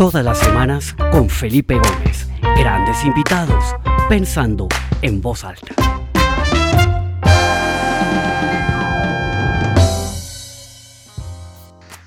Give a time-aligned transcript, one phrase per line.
[0.00, 2.26] Todas las semanas con Felipe Gómez.
[2.56, 3.76] Grandes invitados,
[4.08, 4.66] pensando
[5.02, 5.74] en voz alta.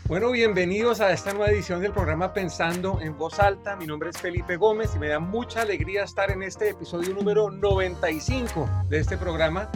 [0.06, 3.76] Bueno, bienvenidos a esta nueva edición del programa Pensando en Voz Alta.
[3.76, 7.52] Mi nombre es Felipe Gómez y me da mucha alegría estar en este episodio número
[7.52, 9.70] 95 de este programa.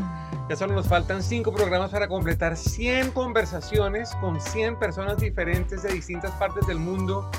[0.49, 5.93] Ya solo nos faltan 5 programas para completar 100 conversaciones con 100 personas diferentes de
[5.93, 7.29] distintas partes del mundo,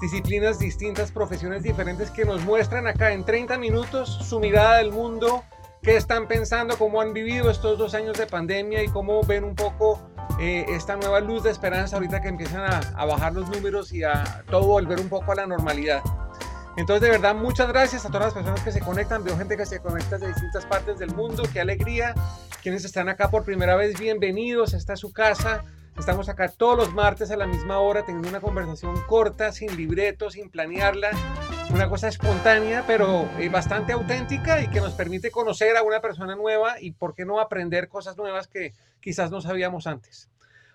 [0.00, 5.44] disciplinas distintas, profesiones diferentes que nos muestran acá en 30 minutos su mirada del mundo,
[5.82, 9.54] qué están pensando, cómo han vivido estos dos años de pandemia y cómo ven un
[9.54, 10.00] poco
[10.40, 14.02] eh, esta nueva luz de esperanza ahorita que empiezan a, a, bajar los números y
[14.02, 16.02] a todo volver un poco a la normalidad.
[16.76, 19.24] Entonces, de verdad, muchas gracias a todas las personas que se conectan.
[19.24, 21.42] Veo gente que se conecta de distintas partes del mundo.
[21.50, 22.14] Qué alegría.
[22.62, 24.74] Quienes están acá por primera vez, bienvenidos.
[24.74, 25.64] Esta es su casa.
[25.98, 30.30] Estamos acá todos los martes a la misma hora teniendo una conversación corta, sin libreto,
[30.30, 31.10] sin planearla.
[31.72, 36.36] Una cosa espontánea, pero eh, bastante auténtica y que nos permite conocer a una persona
[36.36, 40.28] nueva y, ¿por qué no, aprender cosas nuevas que quizás no sabíamos antes.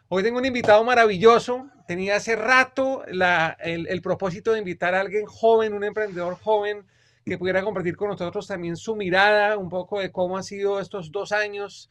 [0.08, 1.68] Hoy tengo un invitado maravilloso.
[1.86, 6.86] Tenía hace rato la, el, el, propósito de invitar a alguien joven, un emprendedor joven,
[7.26, 11.12] que pudiera compartir con nosotros también su mirada, un poco de cómo han sido estos
[11.12, 11.90] dos años.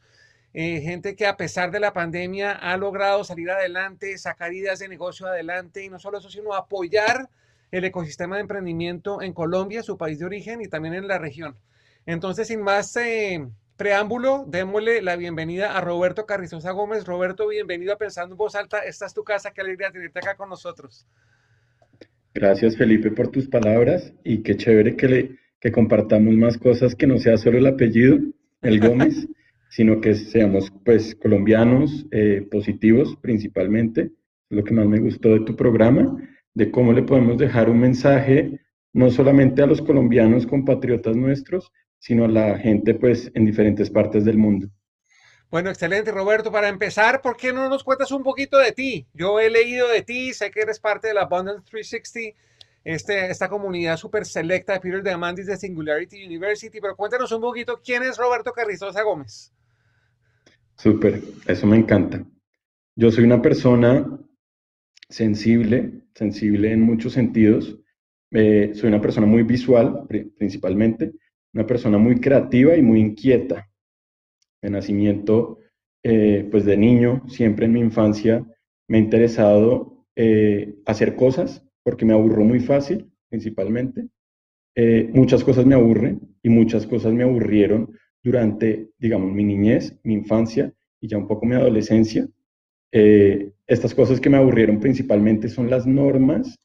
[0.53, 4.89] Eh, gente que a pesar de la pandemia ha logrado salir adelante, sacar ideas de
[4.89, 7.29] negocio adelante y no solo eso, sino apoyar
[7.71, 11.55] el ecosistema de emprendimiento en Colombia, su país de origen y también en la región.
[12.05, 17.05] Entonces, sin más eh, preámbulo, démosle la bienvenida a Roberto Carrizosa Gómez.
[17.05, 18.79] Roberto, bienvenido a Pensando en Voz Alta.
[18.79, 21.07] Esta es tu casa, qué alegría tenerte acá con nosotros.
[22.33, 27.07] Gracias, Felipe, por tus palabras y qué chévere que, le, que compartamos más cosas que
[27.07, 28.19] no sea solo el apellido,
[28.61, 29.27] el Gómez,
[29.71, 34.11] sino que seamos pues colombianos eh, positivos principalmente.
[34.49, 36.17] Lo que más me gustó de tu programa,
[36.53, 38.59] de cómo le podemos dejar un mensaje
[38.93, 44.25] no solamente a los colombianos compatriotas nuestros, sino a la gente pues en diferentes partes
[44.25, 44.67] del mundo.
[45.49, 46.51] Bueno, excelente, Roberto.
[46.51, 49.07] Para empezar, ¿por qué no nos cuentas un poquito de ti?
[49.13, 52.37] Yo he leído de ti, sé que eres parte de la Abundance 360,
[52.83, 57.79] este, esta comunidad súper selecta de Peter Diamandis de Singularity University, pero cuéntanos un poquito
[57.81, 59.53] quién es Roberto Carrizosa Gómez.
[60.81, 62.25] Súper, eso me encanta.
[62.95, 64.19] Yo soy una persona
[65.09, 67.77] sensible, sensible en muchos sentidos.
[68.31, 71.11] Eh, soy una persona muy visual, principalmente,
[71.53, 73.69] una persona muy creativa y muy inquieta.
[74.59, 75.59] De nacimiento,
[76.01, 78.43] eh, pues de niño, siempre en mi infancia,
[78.87, 84.07] me ha interesado eh, hacer cosas porque me aburro muy fácil, principalmente.
[85.13, 90.73] Muchas cosas me aburren y muchas cosas me aburrieron durante, digamos, mi niñez, mi infancia
[90.99, 92.27] y ya un poco mi adolescencia.
[93.67, 96.59] estas cosas que me aburrieron principalmente son las normas.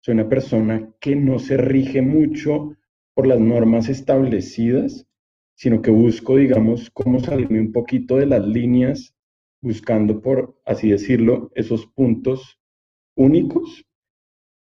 [0.00, 2.76] Soy una persona que no se rige mucho
[3.14, 5.06] por las normas establecidas,
[5.54, 9.14] sino que busco, digamos, cómo salirme un poquito de las líneas,
[9.60, 12.58] buscando, por así decirlo, esos puntos
[13.14, 13.84] únicos.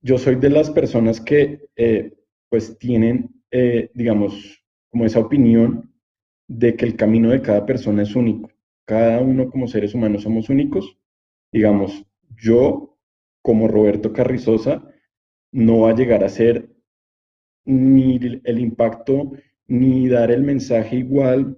[0.02, 2.14] Yo soy de las personas que, eh,
[2.50, 5.94] pues, tienen, eh, digamos, como esa opinión
[6.48, 8.50] de que el camino de cada persona es único.
[8.86, 10.98] Cada uno como seres humanos somos únicos.
[11.52, 12.06] Digamos,
[12.38, 12.98] yo,
[13.42, 14.84] como Roberto Carrizosa,
[15.52, 16.70] no va a llegar a ser
[17.66, 19.32] ni el impacto,
[19.68, 21.58] ni dar el mensaje igual,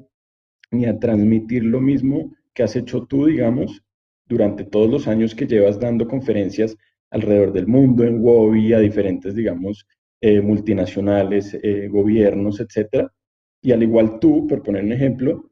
[0.71, 3.83] ni a transmitir lo mismo que has hecho tú, digamos,
[4.25, 6.77] durante todos los años que llevas dando conferencias
[7.09, 9.85] alrededor del mundo, en WOBI, a diferentes, digamos,
[10.21, 13.11] eh, multinacionales, eh, gobiernos, etcétera.
[13.61, 15.49] Y al igual tú, por poner un ejemplo,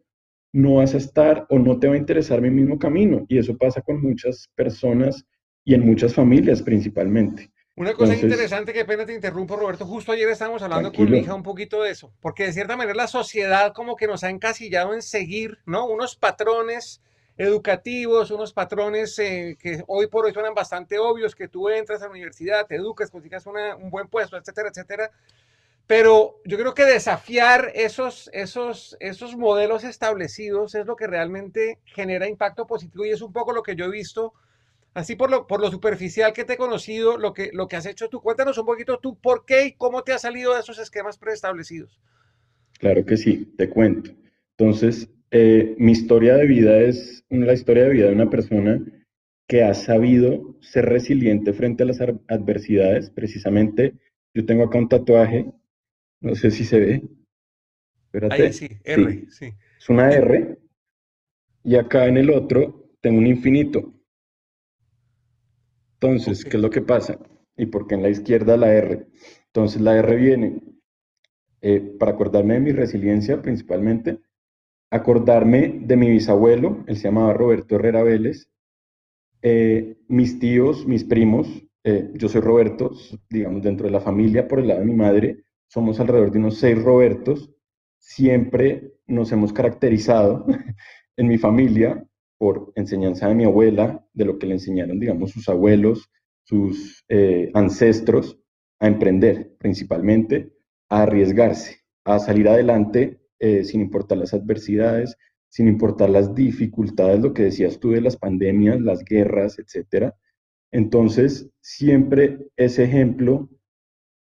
[0.54, 3.26] no vas a estar o no te va a interesar mi mismo camino.
[3.28, 5.26] Y eso pasa con muchas personas
[5.64, 7.52] y en muchas familias principalmente.
[7.78, 9.86] Una cosa Entonces, interesante, que pena te interrumpo, Roberto.
[9.86, 11.08] Justo ayer estábamos hablando tranquilo.
[11.08, 14.08] con mi hija un poquito de eso, porque de cierta manera la sociedad como que
[14.08, 15.86] nos ha encasillado en seguir, ¿no?
[15.86, 17.02] Unos patrones
[17.38, 22.06] educativos, unos patrones eh, que hoy por hoy suenan bastante obvios, que tú entras a
[22.06, 25.12] la universidad, te educas, consigas una, un buen puesto, etcétera, etcétera.
[25.87, 32.28] Pero yo creo que desafiar esos, esos, esos modelos establecidos es lo que realmente genera
[32.28, 34.34] impacto positivo y es un poco lo que yo he visto
[34.96, 37.85] así por lo, por lo superficial que te he conocido, lo que, lo que has
[37.85, 38.22] hecho tú.
[38.22, 41.99] Cuéntanos un poquito tú por qué y cómo te has salido de esos esquemas preestablecidos.
[42.79, 44.11] Claro que sí, te cuento.
[44.58, 48.81] Entonces, eh, mi historia de vida es la historia de vida de una persona
[49.47, 53.09] que ha sabido ser resiliente frente a las adversidades.
[53.09, 53.93] Precisamente,
[54.34, 55.46] yo tengo acá un tatuaje,
[56.26, 57.04] no sé si se ve.
[58.06, 58.44] Espérate.
[58.44, 59.28] Ahí sí, R, sí.
[59.30, 59.54] sí.
[59.78, 60.58] Es una R.
[61.64, 63.94] Y acá en el otro tengo un infinito.
[65.94, 66.52] Entonces, okay.
[66.52, 67.18] ¿qué es lo que pasa?
[67.58, 69.08] y por qué en la izquierda la R.
[69.48, 70.62] Entonces la R viene,
[71.62, 74.20] eh, para acordarme de mi resiliencia principalmente,
[74.92, 78.50] acordarme de mi bisabuelo, él se llamaba Roberto Herrera Vélez,
[79.42, 81.48] eh, mis tíos, mis primos,
[81.84, 82.92] eh, yo soy Roberto,
[83.30, 86.58] digamos, dentro de la familia por el lado de mi madre, somos alrededor de unos
[86.58, 87.52] seis Robertos,
[88.00, 90.46] siempre nos hemos caracterizado
[91.17, 92.06] en mi familia
[92.38, 96.09] por enseñanza de mi abuela, de lo que le enseñaron, digamos, sus abuelos,
[96.44, 98.40] sus eh, ancestros,
[98.79, 100.52] a emprender, principalmente
[100.90, 105.17] a arriesgarse, a salir adelante eh, sin importar las adversidades,
[105.50, 110.16] sin importar las dificultades, lo que decías tú de las pandemias, las guerras, etcétera.
[110.72, 113.50] Entonces, siempre ese ejemplo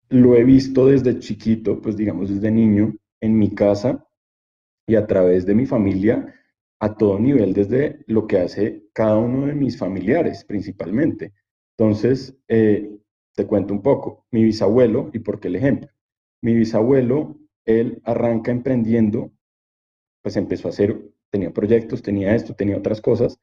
[0.10, 4.06] lo he visto desde chiquito, pues digamos desde niño, en mi casa
[4.88, 6.34] y a través de mi familia
[6.80, 11.34] a todo nivel, desde lo que hace cada uno de mis familiares principalmente.
[11.78, 12.98] Entonces, eh,
[13.36, 14.26] te cuento un poco.
[14.32, 15.90] Mi bisabuelo, y por qué el ejemplo.
[16.42, 19.32] Mi bisabuelo, él arranca emprendiendo,
[20.22, 23.40] pues empezó a hacer, tenía proyectos, tenía esto, tenía otras cosas,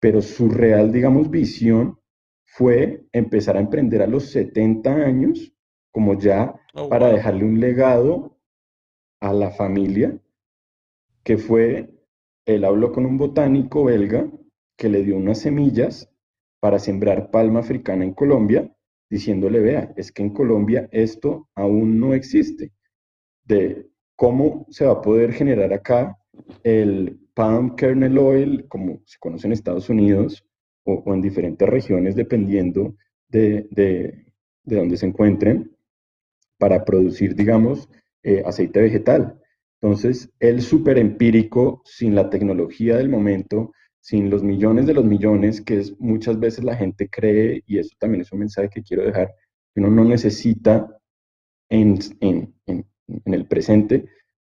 [0.00, 1.98] pero su real, digamos, visión
[2.44, 5.53] fue empezar a emprender a los 70 años,
[5.94, 8.36] como ya oh, para dejarle un legado
[9.20, 10.18] a la familia,
[11.22, 11.88] que fue,
[12.46, 14.28] él habló con un botánico belga
[14.76, 16.10] que le dio unas semillas
[16.60, 18.74] para sembrar palma africana en Colombia,
[19.08, 22.72] diciéndole, vea, es que en Colombia esto aún no existe,
[23.44, 23.86] de
[24.16, 26.18] cómo se va a poder generar acá
[26.64, 30.44] el palm kernel oil, como se conoce en Estados Unidos
[30.84, 32.96] o, en diferentes regiones, dependiendo
[33.28, 34.26] de, de,
[34.64, 35.73] de dónde se encuentren,
[36.58, 37.88] para producir, digamos,
[38.22, 39.40] eh, aceite vegetal.
[39.80, 45.60] Entonces, el súper empírico, sin la tecnología del momento, sin los millones de los millones,
[45.60, 49.04] que es, muchas veces la gente cree, y eso también es un mensaje que quiero
[49.04, 49.34] dejar,
[49.76, 50.88] uno no necesita
[51.68, 51.98] en
[53.24, 54.06] el presente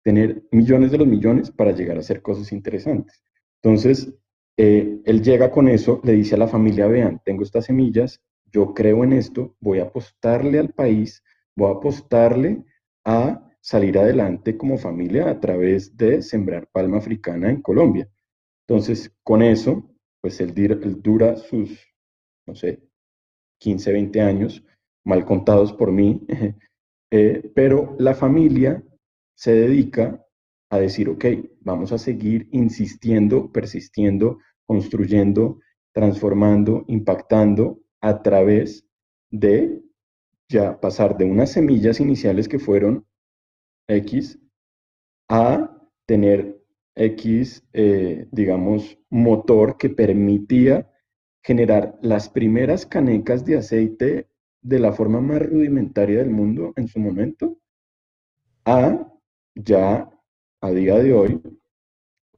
[0.04, 3.24] tener millones de los millones para llegar a hacer cosas interesantes.
[3.62, 4.14] Entonces,
[4.58, 8.22] eh, él llega con eso, le dice a la familia, vean, tengo estas semillas,
[8.52, 11.24] yo creo en esto, voy a apostarle al país,
[11.62, 12.66] voy a apostarle
[13.06, 18.10] a salir adelante como familia a través de sembrar palma africana en Colombia.
[18.68, 19.92] Entonces, con eso,
[20.22, 20.54] pues él,
[21.02, 21.70] dura sus,
[22.48, 22.82] no sé,
[23.60, 24.66] 15, 20 años,
[25.06, 26.26] mal contados por mí,
[27.12, 28.84] eh, pero la familia
[29.36, 30.26] se dedica
[30.72, 31.26] a decir, ok,
[31.60, 35.60] vamos a seguir insistiendo, persistiendo, construyendo,
[35.94, 38.88] transformando, impactando a través
[39.30, 39.82] de
[40.52, 43.06] ya pasar de unas semillas iniciales que fueron
[43.88, 44.40] X
[45.30, 46.62] a tener
[46.96, 50.92] X, eh, digamos, motor que permitía
[51.44, 54.30] generar las primeras canecas de aceite
[54.62, 57.58] de la forma más rudimentaria del mundo en su momento,
[58.66, 59.08] a
[59.56, 60.10] ya
[60.62, 61.42] a día de hoy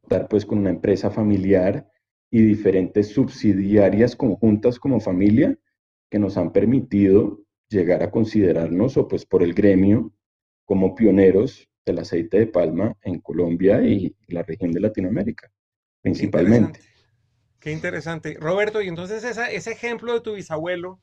[0.04, 1.90] estar pues con una empresa familiar
[2.32, 5.58] y diferentes subsidiarias conjuntas como familia
[6.10, 10.12] que nos han permitido llegar a considerarnos o pues por el gremio
[10.66, 15.52] como pioneros del aceite de palma en Colombia y la región de Latinoamérica,
[16.02, 16.80] principalmente.
[17.60, 18.38] Qué interesante.
[18.40, 21.00] Roberto, y entonces ese ejemplo de tu bisabuelo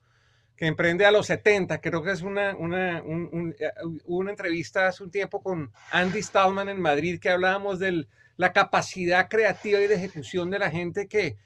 [0.60, 3.72] que emprende a los 70, creo que es una, una, eh,
[4.04, 8.06] una entrevista hace un tiempo con Andy Stallman en Madrid que hablábamos de
[8.36, 11.38] la capacidad creativa y de ejecución de la gente que,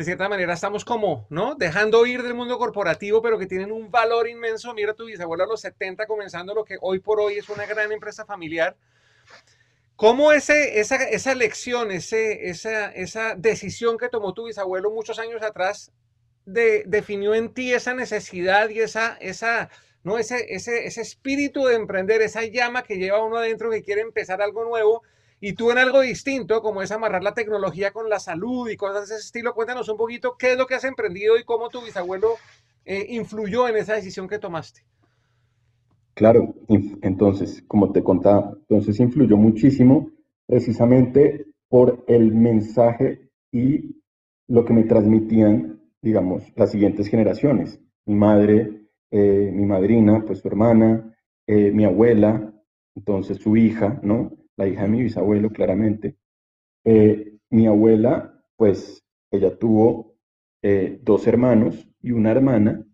[0.00, 1.56] de cierta manera estamos como, ¿no?
[1.56, 4.72] Dejando ir del mundo corporativo, pero que tienen un valor inmenso.
[4.72, 7.92] Mira tu bisabuelo a los 70 comenzando lo que hoy por hoy es una gran
[7.92, 8.78] empresa familiar.
[9.96, 15.42] ¿Cómo ese, esa, esa lección, ese, esa, esa decisión que tomó tu bisabuelo muchos años
[15.42, 15.92] atrás
[16.46, 19.68] de, definió en ti esa necesidad y esa, esa,
[20.02, 20.16] ¿no?
[20.16, 24.40] ese, ese, ese espíritu de emprender, esa llama que lleva uno adentro que quiere empezar
[24.40, 25.02] algo nuevo
[25.40, 29.08] y tú en algo distinto, como es amarrar la tecnología con la salud y cosas
[29.08, 29.54] de ese estilo.
[29.54, 32.34] Cuéntanos un poquito qué es lo que has emprendido y cómo tu bisabuelo
[32.84, 34.82] eh, influyó en esa decisión que tomaste.
[36.14, 40.10] Claro, entonces, como te contaba, entonces influyó muchísimo
[40.46, 43.96] precisamente por el mensaje y
[44.48, 47.80] lo que me transmitían, digamos, las siguientes generaciones.
[48.04, 51.16] Mi madre, eh, mi madrina, pues su hermana,
[51.46, 52.52] eh, mi abuela,
[52.94, 54.32] entonces su hija, ¿no?
[54.60, 56.16] La hija de mi bisabuelo, claramente.
[56.84, 60.14] Eh, mi abuela, pues ella tuvo
[60.62, 62.86] eh, dos hermanos y una hermana.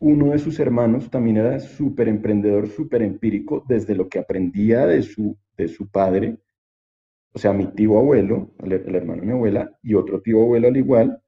[0.00, 5.02] Uno de sus hermanos también era súper emprendedor, súper empírico, desde lo que aprendía de
[5.02, 6.38] su, de su padre,
[7.32, 10.66] o sea, mi tío abuelo, el, el hermano de mi abuela, y otro tío abuelo
[10.66, 11.22] al igual,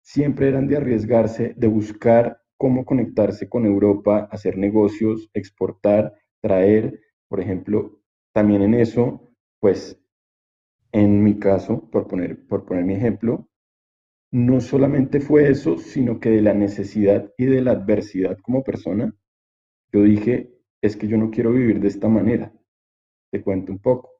[0.00, 7.40] siempre eran de arriesgarse, de buscar cómo conectarse con Europa, hacer negocios, exportar, traer, por
[7.40, 8.00] ejemplo,
[8.36, 9.98] también en eso, pues
[10.92, 13.48] en mi caso, por poner, por poner mi ejemplo,
[14.30, 19.16] no solamente fue eso, sino que de la necesidad y de la adversidad como persona,
[19.90, 20.52] yo dije,
[20.82, 22.52] es que yo no quiero vivir de esta manera.
[23.32, 24.10] Te cuento un poco.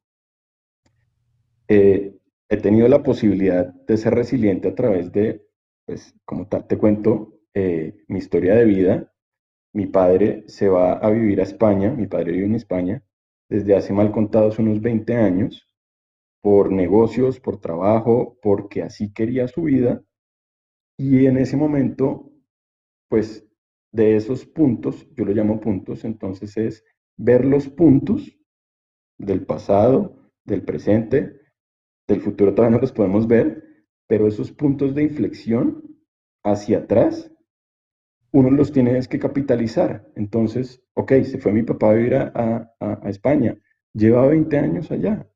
[1.68, 2.16] Eh,
[2.48, 5.46] he tenido la posibilidad de ser resiliente a través de,
[5.84, 9.12] pues, como tal, te cuento eh, mi historia de vida.
[9.74, 13.02] Mi padre se va a vivir a España, mi padre vive en España,
[13.48, 15.66] desde hace mal contados unos 20 años,
[16.42, 20.02] por negocios, por trabajo, porque así quería su vida.
[20.98, 22.32] Y en ese momento,
[23.08, 23.46] pues
[23.92, 26.84] de esos puntos, yo lo llamo puntos, entonces es
[27.16, 28.38] ver los puntos
[29.18, 31.40] del pasado, del presente,
[32.06, 33.64] del futuro todavía no los podemos ver,
[34.06, 35.82] pero esos puntos de inflexión
[36.44, 37.32] hacia atrás,
[38.36, 40.06] uno los tiene que capitalizar.
[40.14, 43.56] Entonces, ok, se fue mi papá a vivir a, a España,
[43.94, 45.26] lleva 20 años allá.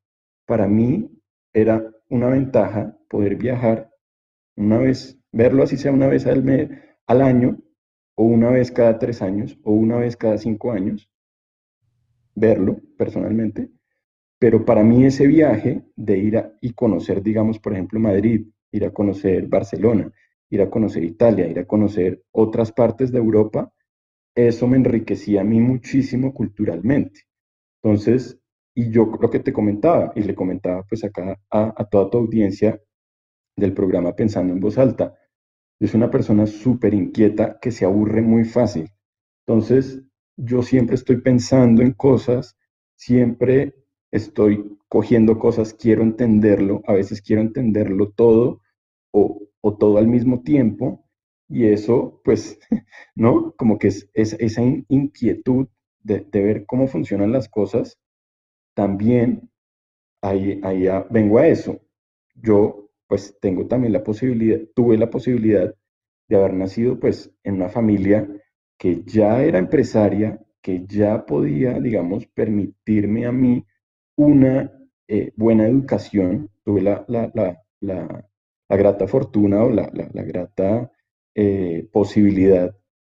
[0.45, 1.09] Para mí
[1.51, 3.89] era una ventaja poder viajar
[4.55, 6.69] una vez, verlo así sea una vez al, mes,
[7.07, 7.57] al año,
[8.15, 11.09] o una vez cada tres años, o una vez cada cinco años,
[12.35, 13.71] verlo personalmente,
[14.37, 18.85] pero para mí ese viaje de ir a, y conocer, digamos, por ejemplo, Madrid, ir
[18.85, 20.11] a conocer Barcelona,
[20.51, 23.73] ir a conocer Italia, ir a conocer otras partes de Europa,
[24.35, 27.21] eso me enriquecía a mí muchísimo culturalmente.
[27.81, 28.39] Entonces,
[28.75, 32.19] y yo lo que te comentaba, y le comentaba pues acá a, a toda tu
[32.19, 32.79] audiencia
[33.57, 35.15] del programa Pensando en Voz Alta,
[35.79, 38.89] soy una persona súper inquieta que se aburre muy fácil.
[39.47, 40.03] Entonces,
[40.37, 42.57] yo siempre estoy pensando en cosas,
[42.95, 43.75] siempre
[44.11, 48.61] estoy cogiendo cosas, quiero entenderlo, a veces quiero entenderlo todo
[49.11, 49.41] o,
[49.77, 51.05] todo al mismo tiempo,
[51.47, 52.59] y eso, pues,
[53.15, 53.53] ¿no?
[53.57, 55.67] Como que es, esa inquietud
[56.03, 57.99] de, ver cómo funcionan las cosas,
[58.73, 59.49] también
[60.21, 61.81] ahí, ahí vengo a eso.
[62.35, 65.75] Yo, pues, tengo también la posibilidad, tuve la posibilidad
[66.29, 68.27] de haber nacido, pues, en una familia
[68.77, 73.65] que ya era empresaria, que ya podía, digamos, permitirme a mí
[74.15, 74.71] una
[75.07, 77.05] eh, buena educación, tuve la,
[78.77, 80.91] grata fortuna o la, grata
[81.35, 82.75] eh, posibilidad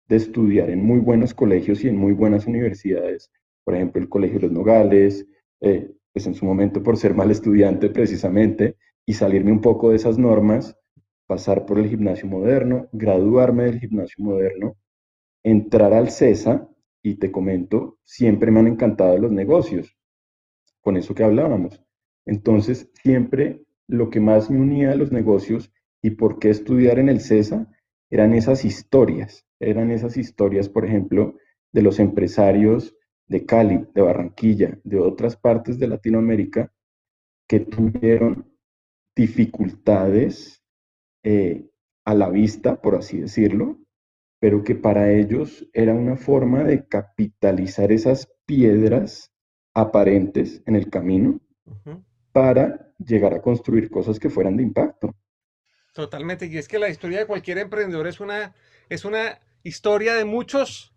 [0.09, 3.31] de estudiar en muy buenos colegios y en muy buenas universidades,
[3.65, 5.27] por ejemplo, el Colegio de los Nogales,
[5.61, 9.97] eh, pues en su momento por ser mal estudiante precisamente, y salirme un poco de
[9.97, 10.77] esas normas,
[11.27, 14.77] pasar por el gimnasio moderno, graduarme del gimnasio moderno,
[15.43, 16.69] entrar al CESA,
[17.05, 19.95] y te comento, siempre me han encantado los negocios
[20.81, 21.83] con eso que hablábamos.
[22.25, 25.73] Entonces, siempre lo que más me unía a los negocios
[26.03, 27.67] y por qué estudiar en el CESA
[28.11, 31.37] eran esas historias, eran esas historias, por ejemplo,
[31.73, 36.73] de los empresarios de Cali, de Barranquilla, de otras partes de Latinoamérica,
[37.49, 38.53] que tuvieron
[39.17, 40.63] dificultades
[41.23, 41.69] eh,
[42.05, 43.79] a la vista, por así decirlo,
[44.41, 49.33] pero que para ellos era una forma de capitalizar esas piedras
[49.73, 51.41] aparentes en el camino
[52.35, 55.15] para llegar a construir cosas que fueran de impacto.
[55.93, 58.53] Totalmente, y es que la historia de cualquier emprendedor es una,
[58.89, 60.93] es una historia de muchos,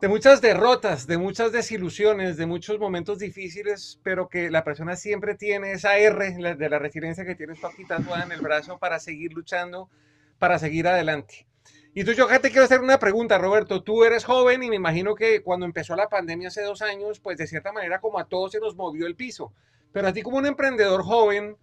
[0.00, 5.34] de muchas derrotas, de muchas desilusiones, de muchos momentos difíciles, pero que la persona siempre
[5.34, 9.32] tiene esa R de la resiliencia que tienes aquí tatuada en el brazo para seguir
[9.32, 9.90] luchando,
[10.38, 11.48] para seguir adelante.
[11.92, 13.82] Y tú, yo te quiero hacer una pregunta, Roberto.
[13.82, 17.36] Tú eres joven y me imagino que cuando empezó la pandemia hace dos años, pues
[17.36, 19.52] de cierta manera como a todos se nos movió el piso.
[19.96, 21.56] Pero a ti como un emprendedor joven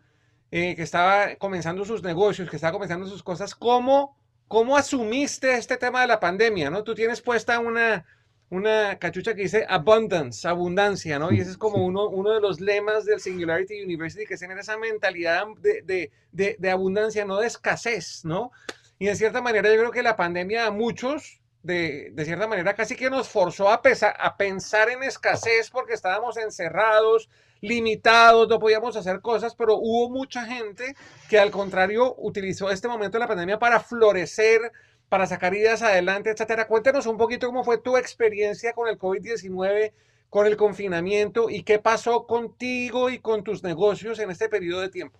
[0.49, 5.77] eh, que estaba comenzando sus negocios, que estaba comenzando sus cosas, ¿cómo, ¿cómo asumiste este
[5.77, 6.71] tema de la pandemia?
[6.71, 6.83] ¿no?
[6.83, 8.07] Tú tienes puesta una,
[8.49, 11.31] una cachucha que dice abundance, abundancia, ¿no?
[11.31, 14.57] Y ese es como uno, uno de los lemas del Singularity University, que es tener
[14.57, 18.51] esa mentalidad de, de, de, de abundancia, no de escasez, ¿no?
[18.97, 22.95] Y de cierta manera yo creo que la pandemia a muchos, de, cierta manera, casi
[22.95, 23.81] que nos forzó a,
[24.19, 27.29] a pensar en escasez porque estábamos encerrados,
[27.61, 30.95] limitados, no podíamos hacer cosas, pero hubo mucha gente
[31.29, 34.73] que al contrario utilizó este momento de la pandemia para florecer,
[35.07, 36.67] para sacar ideas adelante, etcétera.
[36.67, 39.93] Cuéntanos un poquito cómo fue tu experiencia con el COVID-19,
[40.29, 44.89] con el confinamiento y qué pasó contigo y con tus negocios en este periodo de
[44.89, 45.19] tiempo.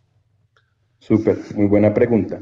[1.00, 2.42] Súper, muy buena pregunta.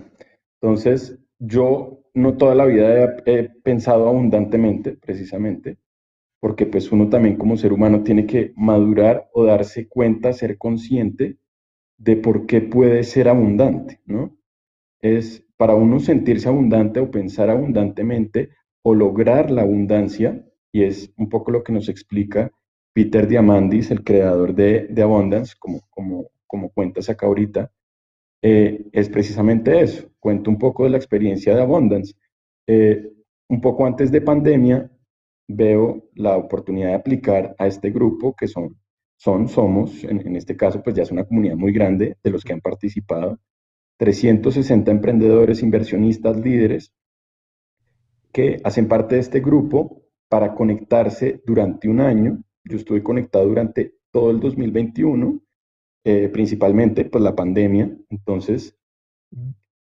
[0.60, 5.78] Entonces, yo no toda la vida he, pensado abundantemente, precisamente,
[6.40, 11.38] porque pues uno también como ser humano tiene que madurar o darse cuenta, ser consciente
[11.98, 14.38] de por qué puede ser abundante, ¿no?
[15.00, 18.50] Es para uno sentirse abundante o pensar abundantemente,
[18.84, 22.52] o lograr la abundancia, y es un poco lo que nos explica
[22.94, 27.72] Peter Diamandis, el creador de, de Abundance, como, como, como cuentas acá ahorita,
[28.42, 30.10] eh, es precisamente eso.
[30.20, 32.14] Cuento un poco de la experiencia de Abundance.
[32.68, 33.12] Eh,
[33.50, 34.90] un poco antes de pandemia,
[35.48, 38.78] veo la oportunidad de aplicar a este grupo que son,
[39.18, 42.44] son somos, en, en este caso, pues ya es una comunidad muy grande de los
[42.44, 43.40] que han participado,
[43.98, 46.94] 360 emprendedores, inversionistas, líderes,
[48.32, 52.42] que hacen parte de este grupo para conectarse durante un año.
[52.64, 55.42] Yo estuve conectado durante todo el 2021,
[56.04, 57.96] eh, principalmente pues la pandemia.
[58.10, 58.76] Entonces,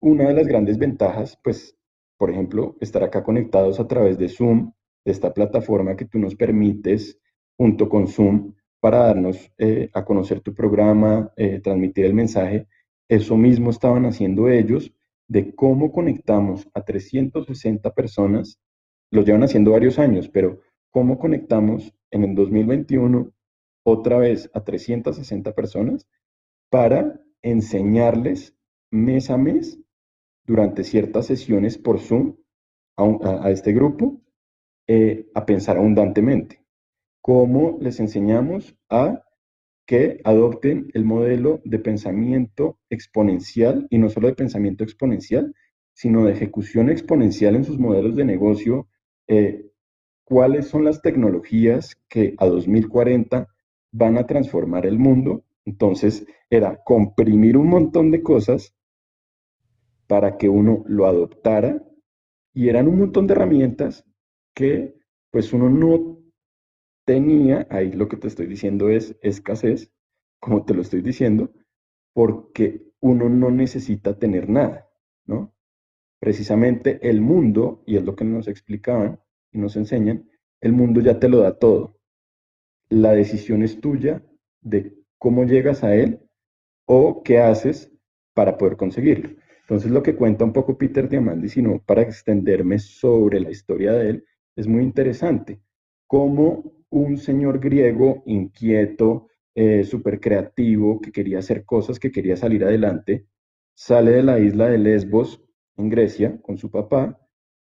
[0.00, 1.76] una de las grandes ventajas, pues,
[2.18, 4.72] por ejemplo, estar acá conectados a través de Zoom,
[5.04, 7.18] de esta plataforma que tú nos permites
[7.56, 12.66] junto con Zoom para darnos eh, a conocer tu programa, eh, transmitir el mensaje
[13.10, 14.94] eso mismo estaban haciendo ellos,
[15.26, 18.60] de cómo conectamos a 360 personas,
[19.10, 20.60] lo llevan haciendo varios años, pero
[20.92, 23.32] cómo conectamos en el 2021
[23.82, 26.06] otra vez a 360 personas
[26.70, 28.56] para enseñarles
[28.90, 29.78] mes a mes
[30.46, 32.36] durante ciertas sesiones por Zoom
[32.96, 34.20] a, este grupo
[34.86, 36.62] eh, a pensar abundantemente.
[37.22, 39.22] ¿Cómo les enseñamos a
[39.90, 45.52] que adopten el modelo de pensamiento exponencial y no solo de pensamiento exponencial,
[45.94, 48.88] sino de ejecución exponencial en sus modelos de negocio.
[49.26, 49.66] Eh,
[50.22, 53.48] ¿Cuáles son las tecnologías que a 2040
[53.92, 55.44] van a transformar el mundo?
[55.64, 58.74] Entonces, era comprimir un montón de cosas
[60.06, 61.82] para que uno lo adoptara
[62.52, 64.04] y eran un montón de herramientas
[64.54, 64.96] que
[65.30, 66.18] pues uno no
[67.04, 69.92] tenía, ahí lo que te estoy diciendo es escasez,
[70.40, 71.52] como te lo estoy diciendo,
[72.12, 74.88] porque uno no necesita tener nada,
[75.26, 75.54] ¿no?
[76.18, 79.20] Precisamente el mundo, y es lo que nos explicaban
[79.52, 80.28] y nos enseñan,
[80.60, 81.99] el mundo ya te lo da todo.
[82.90, 84.22] La decisión es tuya
[84.60, 86.20] de cómo llegas a él
[86.86, 87.92] o qué haces
[88.34, 89.30] para poder conseguirlo.
[89.62, 94.10] Entonces lo que cuenta un poco Peter Diamandi, sino para extenderme sobre la historia de
[94.10, 94.24] él,
[94.56, 95.60] es muy interesante.
[96.08, 102.64] Cómo un señor griego inquieto, eh, súper creativo, que quería hacer cosas, que quería salir
[102.64, 103.26] adelante,
[103.74, 105.40] sale de la isla de Lesbos,
[105.76, 107.18] en Grecia, con su papá,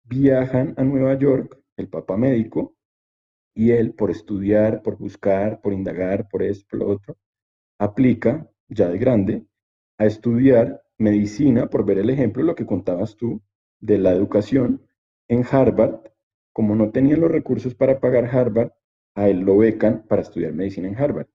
[0.05, 2.75] viajan a Nueva York, el papá médico,
[3.55, 7.17] y él, por estudiar, por buscar, por indagar, por esto, por lo otro,
[7.79, 9.45] aplica, ya de grande,
[9.99, 13.43] a estudiar medicina, por ver el ejemplo, lo que contabas tú,
[13.81, 14.83] de la educación
[15.29, 16.01] en Harvard.
[16.53, 18.73] Como no tenía los recursos para pagar Harvard,
[19.15, 21.29] a él lo becan para estudiar medicina en Harvard.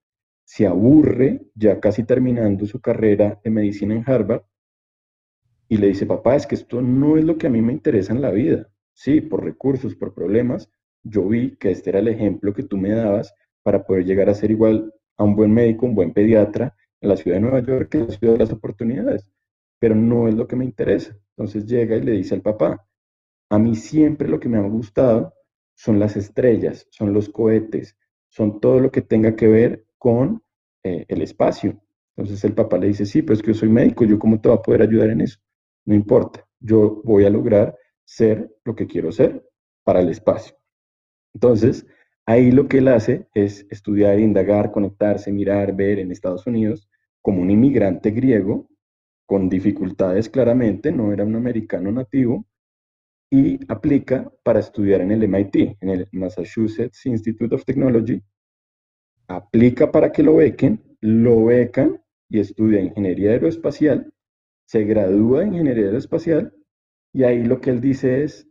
[0.44, 4.42] Se aburre ya casi terminando su carrera de medicina en Harvard
[5.68, 8.12] y le dice, papá, es que esto no es lo que a mí me interesa
[8.12, 8.68] en la vida.
[8.92, 10.70] Sí, por recursos, por problemas,
[11.08, 14.34] yo vi que este era el ejemplo que tú me dabas para poder llegar a
[14.34, 17.88] ser igual a un buen médico, un buen pediatra en la ciudad de Nueva York,
[17.90, 19.26] que es la ciudad de las oportunidades,
[19.78, 21.16] pero no es lo que me interesa.
[21.36, 22.86] Entonces llega y le dice al papá,
[23.50, 25.34] a mí siempre lo que me ha gustado
[25.74, 27.96] son las estrellas, son los cohetes,
[28.28, 30.42] son todo lo que tenga que ver con
[30.82, 31.80] eh, el espacio.
[32.16, 34.48] Entonces el papá le dice, sí, pero es que yo soy médico, ¿yo cómo te
[34.48, 35.38] voy a poder ayudar en eso?
[35.84, 39.44] No importa, yo voy a lograr ser lo que quiero ser
[39.84, 40.56] para el espacio.
[41.36, 41.86] Entonces,
[42.24, 46.88] ahí lo que él hace es estudiar, indagar, conectarse, mirar, ver en Estados Unidos
[47.20, 48.70] como un inmigrante griego,
[49.26, 52.46] con dificultades claramente, no era un americano nativo,
[53.30, 58.22] y aplica para estudiar en el MIT, en el Massachusetts Institute of Technology.
[59.28, 64.10] Aplica para que lo bequen, lo becan y estudia ingeniería aeroespacial,
[64.64, 66.54] se gradúa de ingeniería aeroespacial
[67.12, 68.48] y ahí lo que él dice es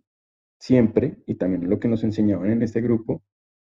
[0.59, 3.23] siempre, y también lo que nos enseñaban en este grupo,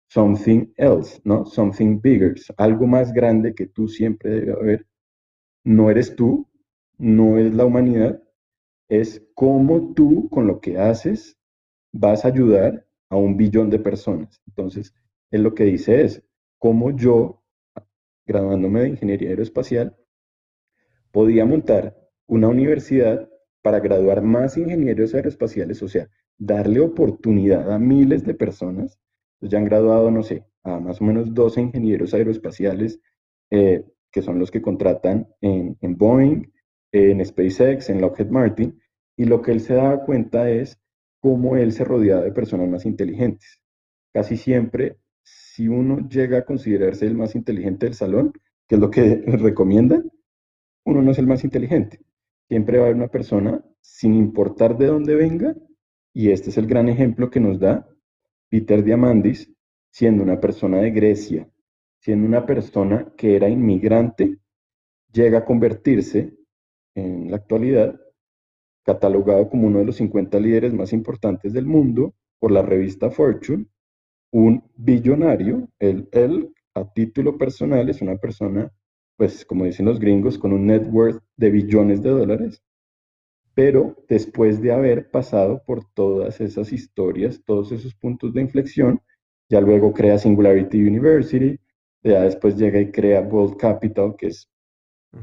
[0.08, 1.44] something else, ¿no?
[1.46, 4.86] Something bigger, algo más grande que tú siempre debe haber.
[5.64, 6.48] No eres tú,
[6.98, 8.22] no es la humanidad,
[8.88, 11.36] es cómo tú con lo que haces
[11.92, 14.40] vas a ayudar a un billón de personas.
[14.46, 14.94] Entonces,
[15.30, 16.22] él lo que dice es,
[16.58, 17.42] cómo yo,
[18.26, 19.96] graduándome de ingeniería aeroespacial,
[21.10, 21.96] podía montar
[22.26, 23.28] una universidad
[23.62, 28.98] para graduar más ingenieros aeroespaciales, o sea, darle oportunidad a miles de personas.
[29.38, 33.00] Pues ya han graduado, no sé, a más o menos 12 ingenieros aeroespaciales,
[33.50, 36.50] eh, que son los que contratan en, en Boeing,
[36.92, 38.80] en SpaceX, en Lockheed Martin,
[39.16, 40.78] y lo que él se daba cuenta es
[41.20, 43.60] cómo él se rodeaba de personas más inteligentes.
[44.12, 48.32] Casi siempre, si uno llega a considerarse el más inteligente del salón,
[48.68, 50.10] que es lo que recomiendan,
[50.84, 52.00] uno no es el más inteligente.
[52.48, 55.54] Siempre va a haber una persona, sin importar de dónde venga
[56.16, 57.86] Y este es el gran ejemplo que nos da
[58.48, 59.52] Peter Diamandis,
[59.90, 61.46] siendo una persona de Grecia,
[61.98, 64.38] siendo una persona que era inmigrante,
[65.12, 66.34] llega a convertirse
[66.94, 68.00] en la actualidad
[68.82, 73.66] catalogado como uno de los 50 líderes más importantes del mundo por la revista Fortune,
[74.32, 78.72] un billonario, él, él a título personal es una persona,
[79.18, 82.62] pues como dicen los gringos, con un net worth de billones de dólares,
[83.56, 89.00] pero después de haber pasado por todas esas historias, todos esos puntos de inflexión,
[89.48, 91.58] ya luego crea Singularity University,
[92.02, 94.50] ya después llega y crea World Capital, que es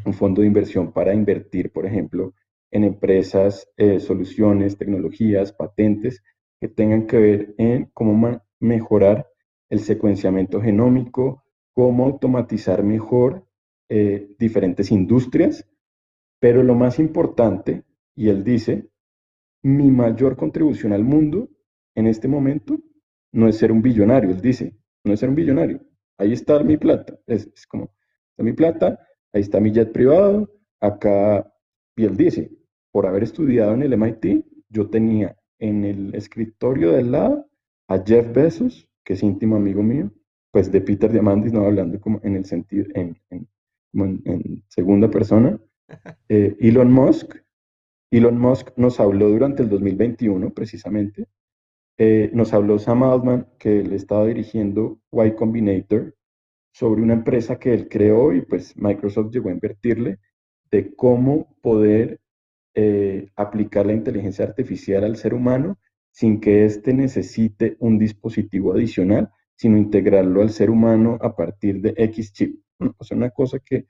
[0.03, 2.33] un fondo de inversión para invertir, por ejemplo,
[2.71, 6.23] en empresas, eh, soluciones, tecnologías, patentes
[6.59, 9.27] que tengan que ver en cómo mejorar
[9.69, 13.45] el secuenciamiento genómico, cómo automatizar mejor
[13.89, 15.69] eh, diferentes industrias,
[16.39, 17.83] pero lo más importante,
[18.15, 18.89] y él dice,
[19.63, 21.49] mi mayor contribución al mundo
[21.95, 22.79] en este momento
[23.31, 25.81] no es ser un billonario, él dice, no es ser un billonario,
[26.17, 27.93] ahí está mi plata, es, es como,
[28.31, 28.99] está mi plata,
[29.31, 31.51] ahí está mi jet privado, acá,
[31.95, 32.51] y él dice,
[32.91, 37.47] por haber estudiado en el MIT, yo tenía en el escritorio del lado
[37.87, 40.11] a Jeff Bezos, que es íntimo amigo mío,
[40.51, 43.47] pues de Peter Diamandis, no hablando como en el sentido, en, en,
[44.67, 45.59] segunda persona,
[46.29, 47.35] eh, Elon Musk.
[48.17, 51.25] Elon Musk nos habló durante el 2021, precisamente.
[51.97, 56.15] Eh, nos habló Sam Altman, que él estaba dirigiendo Y Combinator,
[56.71, 60.19] sobre una empresa que él creó y pues Microsoft llegó a invertirle,
[60.69, 62.19] de cómo poder
[62.75, 65.79] eh, aplicar la inteligencia artificial al ser humano
[66.11, 71.95] sin que éste necesite un dispositivo adicional, sino integrarlo al ser humano a partir de
[71.97, 72.61] X chip.
[72.97, 73.87] O sea, una cosa que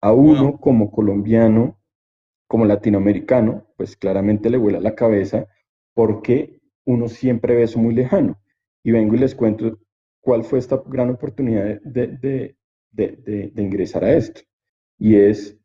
[0.00, 1.79] a uno como colombiano,
[2.50, 5.46] como latinoamericano, pues claramente le vuela la cabeza
[5.94, 8.40] porque uno siempre ve eso muy lejano.
[8.82, 9.78] Y vengo y les cuento
[10.20, 12.56] cuál fue esta gran oportunidad de,
[12.92, 14.40] de ingresar a esto.
[14.98, 15.56] Y es,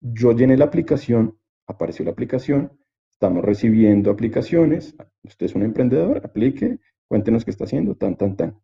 [0.00, 1.36] yo llené la aplicación
[1.70, 2.72] apareció la aplicación,
[3.10, 8.60] estamos recibiendo aplicaciones, usted es un emprendedor, aplique, cuéntenos qué está haciendo, tan, tan, tan.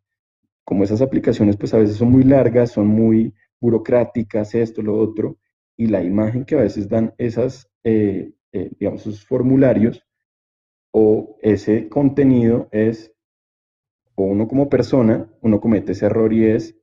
[0.63, 5.37] Como esas aplicaciones pues a veces son muy largas, son muy burocráticas, esto, lo otro,
[5.77, 10.03] y la imagen que a veces dan esas, eh, eh, digamos, esos formularios
[10.91, 13.13] o ese contenido es,
[14.15, 16.75] o uno como persona, uno comete ese error y es,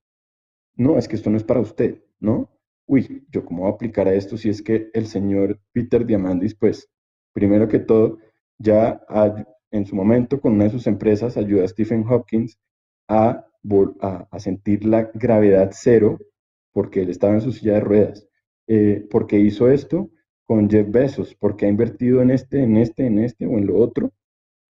[0.76, 2.54] no, es que esto no es para usted, ¿no?
[2.87, 6.54] uy, yo cómo voy a aplicar a esto si es que el señor Peter Diamandis,
[6.54, 6.88] pues,
[7.33, 8.18] primero que todo,
[8.59, 9.00] ya
[9.70, 12.59] en su momento con una de sus empresas ayuda a Stephen Hopkins
[13.09, 13.46] a,
[14.00, 16.18] a, sentir la gravedad cero
[16.72, 18.26] porque él estaba en su silla de ruedas.
[18.66, 20.11] Eh, porque hizo esto
[20.46, 23.77] con Jeff Bezos, porque ha invertido en este, en este, en este o en lo
[23.77, 24.12] otro.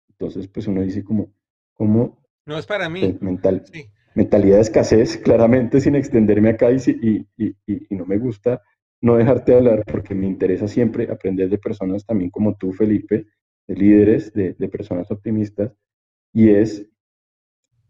[0.10, 1.34] Entonces, pues uno dice como,
[1.74, 2.24] ¿cómo?
[2.46, 3.18] No es para mí.
[3.22, 3.64] Mental.
[3.72, 8.62] Sí mentalidad de escasez, claramente sin extenderme acá y, y, no me gusta
[9.02, 13.26] no dejarte hablar porque me interesa siempre aprender de personas también como tú, Felipe,
[13.68, 15.74] de líderes, de, personas optimistas,
[16.32, 16.88] y es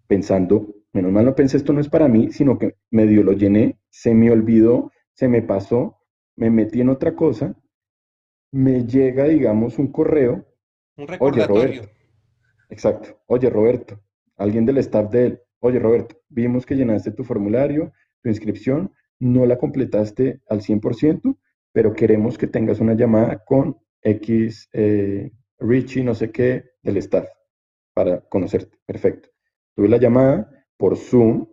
[0.08, 3.78] pensando, menos mal no pensé esto no es para mí, sino que medio lo llené,
[3.89, 5.99] se me olvidó, se me pasó,
[6.36, 7.56] me metí en otra cosa,
[8.52, 10.45] me llega, digamos, un correo.
[10.97, 11.54] Un recordatorio.
[11.54, 11.93] Oye, Roberto.
[12.69, 13.21] Exacto.
[13.28, 13.99] Oye, Roberto,
[14.38, 19.45] alguien del staff de él oye Roberto, vimos que llenaste tu formulario, tu inscripción, no
[19.45, 21.38] la completaste al 100%,
[21.71, 27.30] pero queremos que tengas una llamada con X eh, Richie, no sé qué, del staff,
[27.93, 28.78] para conocerte.
[28.86, 29.30] Perfecto.
[29.73, 31.47] Tuve la llamada por Zoom,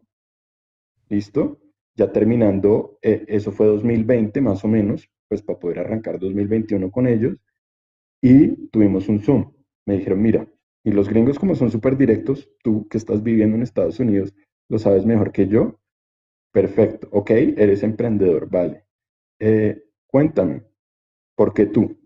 [1.08, 1.60] listo,
[1.96, 7.07] ya terminando, eh, eso fue 2020 más o menos, pues para poder arrancar 2021 con
[7.07, 7.37] ellos,
[8.22, 9.53] y tuvimos un Zoom.
[9.87, 10.48] Me dijeron, mira,
[10.85, 14.35] y los gringos como son súper directos, tú que estás viviendo en Estados Unidos,
[14.68, 15.81] lo sabes mejor que yo.
[16.53, 18.85] Perfecto, ok, eres emprendedor, vale.
[19.38, 20.64] Eh, cuéntame,
[21.37, 21.96] ¿por qué tú?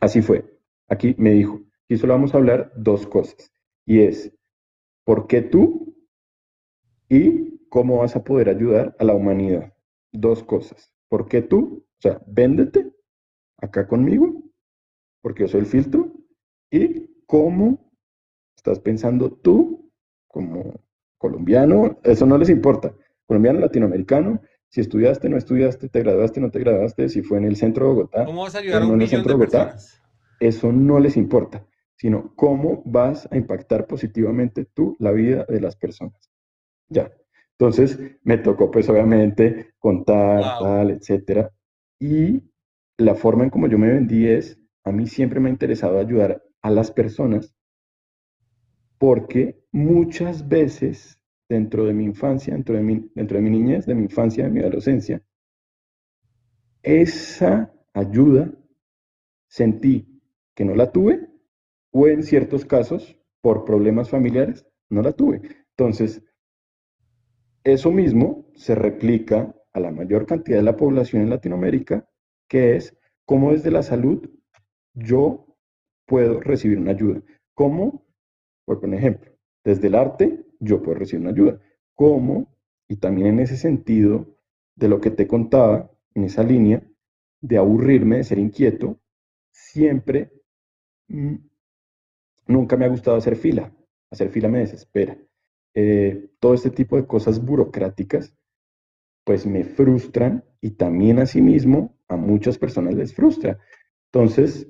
[0.00, 0.44] Así fue.
[0.88, 3.52] Aquí me dijo, aquí solo vamos a hablar dos cosas.
[3.86, 4.32] Y es,
[5.04, 5.96] ¿por qué tú?
[7.08, 9.72] Y cómo vas a poder ayudar a la humanidad.
[10.12, 10.92] Dos cosas.
[11.08, 11.86] ¿Por qué tú?
[11.98, 12.92] O sea, véndete
[13.56, 14.42] acá conmigo,
[15.22, 16.12] porque yo soy el filtro.
[16.70, 17.90] Y cómo
[18.56, 19.90] estás pensando tú
[20.28, 20.80] como
[21.18, 22.94] colombiano, eso no les importa,
[23.26, 27.56] colombiano, latinoamericano, si estudiaste, no estudiaste, te graduaste, no te graduaste, si fue en el
[27.56, 28.24] centro de Bogotá.
[28.24, 30.00] ¿Cómo vas a ayudar a un millón de, personas?
[30.38, 35.76] Eso no les importa, sino cómo vas a impactar positivamente tú la vida de las
[35.76, 36.30] personas.
[36.88, 37.10] Ya.
[37.60, 41.52] Entonces, me tocó, pues, obviamente, contar, tal, etcétera.
[42.00, 42.42] Y
[42.96, 46.42] la forma en como yo me vendí es, a mí siempre me ha interesado ayudar
[46.62, 47.54] a las personas
[48.96, 51.20] porque muchas veces
[51.50, 54.50] dentro de mi infancia, dentro de mi, dentro de mi niñez, de mi infancia, de
[54.50, 55.22] mi adolescencia,
[56.82, 58.50] esa ayuda
[59.48, 60.18] sentí
[60.54, 61.28] que no la tuve
[61.90, 65.42] o en ciertos casos, por problemas familiares, no la tuve.
[65.76, 66.22] Entonces,
[67.64, 72.08] eso mismo se replica a la mayor cantidad de la población en Latinoamérica,
[72.48, 74.28] que es cómo desde la salud
[74.94, 75.46] yo
[76.06, 77.22] puedo recibir una ayuda.
[77.54, 78.04] ¿Cómo?
[78.64, 79.32] Por ejemplo,
[79.64, 81.60] desde el arte yo puedo recibir una ayuda.
[81.94, 82.54] ¿Cómo?
[82.88, 84.26] Y también en ese sentido
[84.74, 86.82] de lo que te contaba, en esa línea
[87.40, 88.98] de aburrirme, de ser inquieto,
[89.52, 90.32] siempre,
[91.08, 91.36] mm,
[92.48, 93.72] nunca me ha gustado hacer fila.
[94.10, 95.16] Hacer fila me desespera.
[95.74, 98.34] Eh, todo este tipo de cosas burocráticas,
[99.24, 103.58] pues me frustran y también asimismo a muchas personas les frustra.
[104.12, 104.68] Entonces,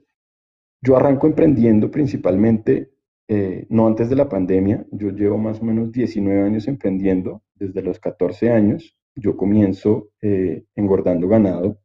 [0.82, 2.92] yo arranco emprendiendo principalmente,
[3.28, 7.82] eh, no antes de la pandemia, yo llevo más o menos 19 años emprendiendo, desde
[7.82, 11.78] los 14 años, yo comienzo eh, engordando ganado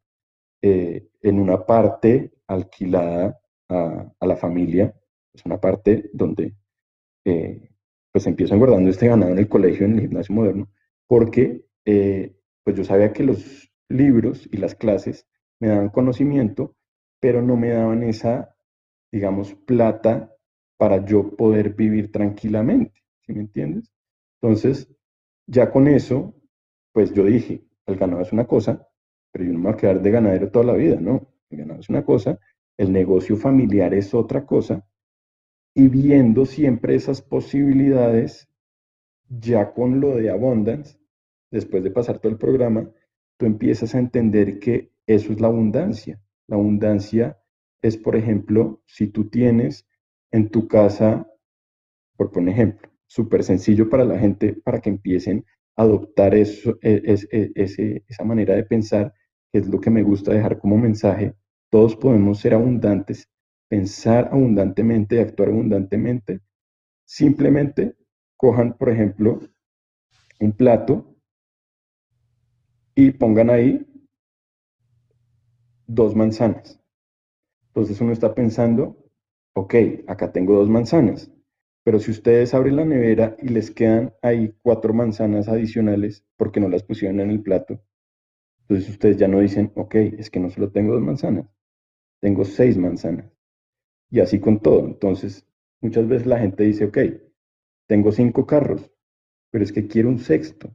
[0.62, 4.96] en una parte alquilada a, a, la familia,
[5.32, 6.56] es una parte donde
[8.16, 10.70] pues empiezo engordando este ganado en el colegio, en el gimnasio moderno,
[11.06, 15.28] porque eh, pues yo sabía que los libros y las clases
[15.60, 16.78] me daban conocimiento,
[17.20, 18.56] pero no me daban esa,
[19.12, 20.34] digamos, plata
[20.78, 23.92] para yo poder vivir tranquilamente, ¿sí me entiendes?
[24.42, 24.90] Entonces,
[25.46, 26.34] ya con eso,
[26.94, 28.88] pues yo dije, el ganado es una cosa,
[29.34, 31.34] pero yo no me voy a quedar de ganadero toda la vida, ¿no?
[31.50, 32.40] El ganado es una cosa,
[32.78, 34.88] el negocio familiar es otra cosa,
[35.76, 38.48] y viendo siempre esas posibilidades,
[39.28, 40.98] ya con lo de abundance,
[41.52, 42.90] después de pasar todo el programa,
[43.38, 46.22] tú empiezas a entender que eso es la abundancia.
[46.48, 47.38] La abundancia
[47.82, 49.86] es, por ejemplo, si tú tienes
[50.32, 51.30] en tu casa,
[52.16, 57.02] por poner ejemplo, súper sencillo para la gente, para que empiecen a adoptar eso, e,
[57.32, 59.14] e, esa manera de pensar,
[59.52, 61.36] que es lo que me gusta dejar como mensaje.
[61.70, 63.30] Todos podemos ser abundantes
[63.76, 66.40] pensar abundantemente y actuar abundantemente,
[67.04, 67.98] simplemente
[68.38, 69.42] cojan, por ejemplo,
[70.40, 71.14] un plato
[72.96, 73.86] y pongan ahí
[75.88, 76.80] dos manzanas.
[77.68, 78.96] Entonces uno está pensando,
[79.54, 79.76] ok,
[80.08, 81.30] acá tengo dos manzanas,
[81.84, 86.70] pero si ustedes abren la nevera y les quedan ahí cuatro manzanas adicionales porque no
[86.70, 87.82] las pusieron en el plato,
[88.62, 91.46] entonces ustedes ya no dicen, ok, es que no solo tengo dos manzanas,
[92.22, 93.35] tengo seis manzanas.
[94.16, 94.86] Y así con todo.
[94.86, 95.46] Entonces,
[95.82, 97.00] muchas veces la gente dice, ok,
[97.86, 98.90] tengo cinco carros,
[99.52, 100.74] pero es que quiero un sexto.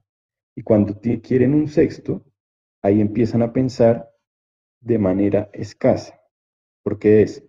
[0.55, 2.23] Y cuando quieren un sexto,
[2.83, 4.11] ahí empiezan a pensar
[4.81, 6.21] de manera escasa.
[6.83, 7.43] Porque es,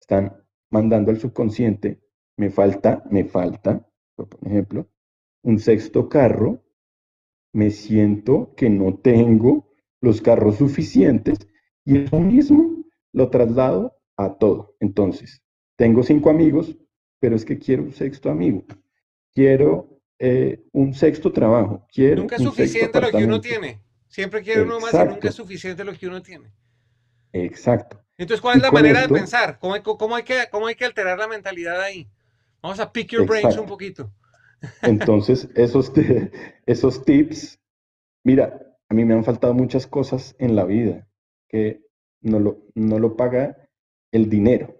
[0.00, 2.00] están mandando al subconsciente,
[2.36, 4.88] me falta, me falta, por ejemplo,
[5.42, 6.64] un sexto carro,
[7.52, 11.38] me siento que no tengo los carros suficientes
[11.84, 14.76] y eso mismo lo traslado a todo.
[14.80, 15.42] Entonces,
[15.76, 16.76] tengo cinco amigos,
[17.20, 18.64] pero es que quiero un sexto amigo.
[19.32, 21.86] Quiero eh, un sexto trabajo.
[21.92, 23.82] Quiero nunca es suficiente lo que uno tiene.
[24.08, 26.52] Siempre quiere uno más y nunca es suficiente lo que uno tiene.
[27.32, 28.02] Exacto.
[28.16, 29.58] Entonces, ¿cuál es la manera de pensar?
[29.58, 32.08] ¿Cómo hay, cómo, hay que, ¿Cómo hay que alterar la mentalidad ahí?
[32.62, 34.10] Vamos a pick your brains un poquito.
[34.80, 35.92] Entonces, esos,
[36.64, 37.60] esos tips,
[38.24, 41.06] mira, a mí me han faltado muchas cosas en la vida
[41.48, 41.82] que
[42.22, 43.65] no lo, no lo paga
[44.12, 44.76] el dinero.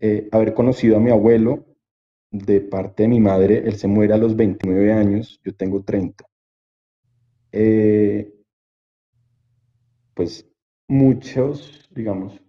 [0.00, 1.64] Eh, haber conocido a mi abuelo
[2.30, 6.24] de parte de mi madre, él se muere a los 29 años, yo tengo 30.
[7.52, 8.32] Eh,
[10.14, 10.48] pues
[10.88, 12.40] muchos, digamos,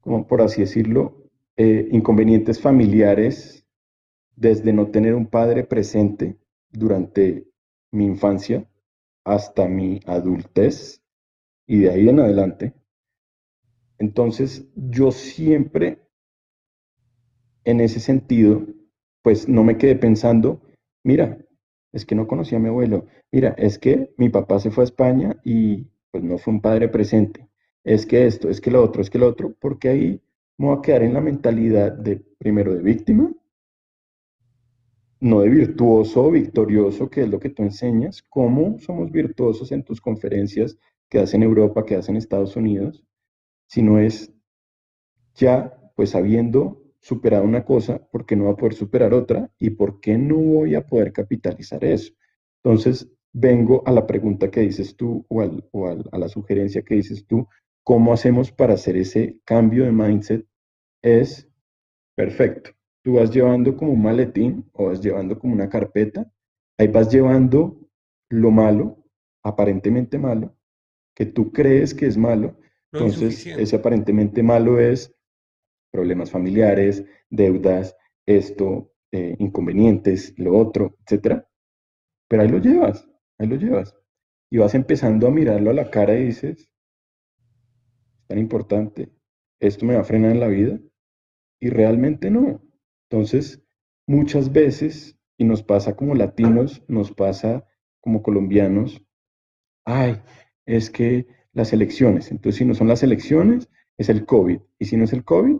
[0.00, 3.66] como por así decirlo, eh, inconvenientes familiares
[4.36, 6.36] desde no tener un padre presente
[6.70, 7.46] durante
[7.92, 8.68] mi infancia
[9.24, 11.00] hasta mi adultez
[11.66, 12.74] y de ahí en adelante,
[13.98, 16.00] entonces, yo siempre,
[17.64, 18.66] en ese sentido,
[19.22, 20.60] pues no me quedé pensando,
[21.02, 21.38] mira,
[21.92, 24.86] es que no conocí a mi abuelo, mira, es que mi papá se fue a
[24.86, 27.48] España y pues no fue un padre presente,
[27.84, 30.22] es que esto, es que lo otro, es que lo otro, porque ahí
[30.58, 33.32] me voy a quedar en la mentalidad de, primero, de víctima,
[35.20, 39.82] no de virtuoso o victorioso, que es lo que tú enseñas, cómo somos virtuosos en
[39.82, 40.76] tus conferencias
[41.08, 43.02] que hacen en Europa, que hacen en Estados Unidos,
[43.66, 44.32] sino es
[45.34, 49.50] ya, pues habiendo superado una cosa, ¿por qué no va a poder superar otra?
[49.58, 52.12] ¿Y por qué no voy a poder capitalizar eso?
[52.62, 57.46] Entonces, vengo a la pregunta que dices tú o, a la sugerencia que dices tú,
[57.82, 60.46] ¿cómo hacemos para hacer ese cambio de mindset?
[61.02, 61.48] Es
[62.16, 62.70] perfecto.
[63.02, 66.30] tú vas llevando como un maletín o vas llevando como una carpeta,
[66.78, 67.78] ahí vas llevando
[68.30, 69.04] lo malo,
[69.42, 70.56] aparentemente malo,
[71.14, 72.56] que tú crees que es malo.
[72.94, 75.12] Entonces, ese aparentemente malo es
[75.90, 81.48] problemas familiares, deudas, esto, eh, inconvenientes, lo otro, etcétera.
[82.28, 83.96] Pero ahí lo llevas, ahí lo llevas.
[84.48, 86.70] Y vas empezando a mirarlo a la cara y dices,
[88.28, 89.12] tan importante,
[89.60, 90.78] esto me va a frenar en la vida.
[91.60, 92.62] Y realmente no.
[93.10, 93.64] Entonces,
[94.06, 97.66] muchas veces, y nos pasa como latinos, nos pasa
[98.00, 99.02] como colombianos,
[99.84, 100.22] ay,
[100.66, 104.96] es que las elecciones, entonces si no son las elecciones, es el COVID, y si
[104.96, 105.56] no es el COVID,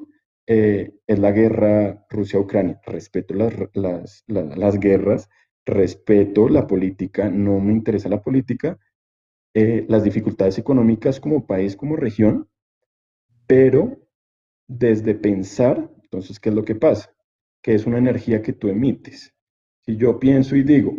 [0.46, 2.80] eh, es la guerra Rusia-Ucrania.
[2.85, 5.30] Respeto las, las, guerras,
[5.64, 8.78] respeto la política, no me interesa la política,
[9.54, 12.48] eh, las dificultades económicas como país, como región,
[13.46, 13.98] pero
[14.66, 17.14] desde pensar, entonces, ¿qué es lo que pasa?
[17.62, 19.33] Que es una energía que tú emites.
[19.83, 20.94] Si yo pienso y digo,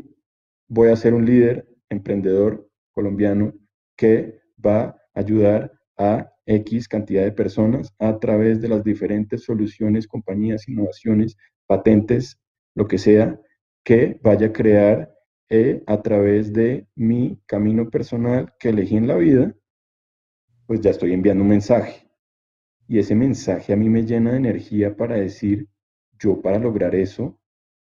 [0.68, 3.54] voy a ser un líder emprendedor colombiano
[3.96, 10.08] que va a ayudar a X cantidad de personas a través de las diferentes soluciones,
[10.08, 12.40] compañías, innovaciones, patentes,
[12.76, 13.40] lo que sea,
[13.84, 15.16] que vaya a crear
[15.50, 19.56] eh, a través de mi camino personal que elegí en la vida,
[20.66, 22.10] pues ya estoy enviando un mensaje.
[22.88, 25.68] Y ese mensaje a mí me llena de energía para decir,
[26.20, 27.40] yo para lograr eso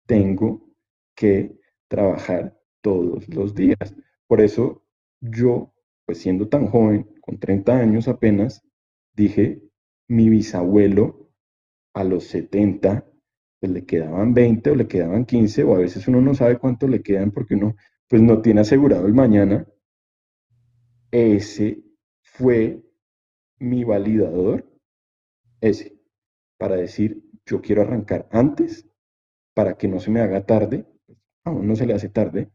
[0.08, 0.68] tengo
[1.16, 3.96] que trabajar todos los días.
[4.28, 4.84] Por eso
[5.22, 5.74] yo,
[6.06, 8.64] pues siendo tan joven, con 30 años apenas,
[9.14, 9.62] dije,
[10.08, 11.30] mi bisabuelo
[11.94, 13.06] a los 70,
[13.60, 16.88] pues le quedaban 20 o le quedaban 15, o a veces uno no sabe cuánto
[16.88, 17.76] le quedan porque uno
[18.08, 19.68] pues no tiene asegurado el mañana.
[21.12, 21.84] Ese
[22.22, 22.84] fue
[23.60, 24.70] mi validador,
[25.62, 25.98] ese,
[26.58, 28.88] para decir, yo quiero arrancar antes
[29.54, 30.86] para que no se me haga tarde,
[31.44, 32.52] aún no se le hace tarde,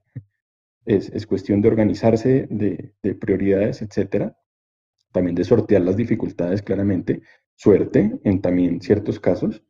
[0.96, 4.36] es, cuestión de organizarse, de, prioridades, etcétera.
[5.12, 7.22] También de sortear las dificultades, claramente.
[7.56, 9.62] Suerte en también ciertos casos.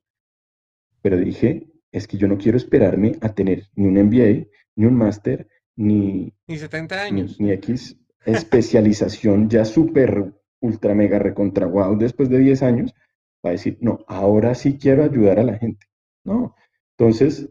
[1.02, 4.94] Pero dije, es que yo no quiero esperarme a tener ni un MBA, ni un
[4.94, 6.33] máster, ni...
[6.46, 7.40] Ni 70 años.
[7.40, 12.94] Ni, X especialización ya súper, ultra, mega, recontra, wow, después de 10 años,
[13.40, 15.87] para decir, no, ahora sí quiero ayudar a la gente.
[16.22, 16.54] No.
[16.98, 17.48] Entonces,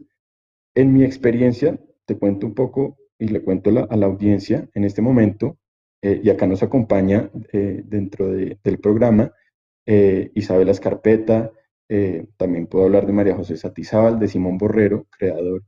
[0.76, 5.02] en mi experiencia, te cuento un poco y le cuento a la audiencia en este
[5.02, 5.58] momento,
[6.02, 9.30] eh, y acá nos acompaña eh, dentro del programa
[9.86, 11.52] eh, Isabela Escarpeta,
[12.36, 15.64] también puedo hablar de María José Satizábal, de Simón Borrero, creador